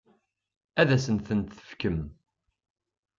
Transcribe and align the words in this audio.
Ad 0.81 0.89
asent-t-tefkem? 0.95 1.99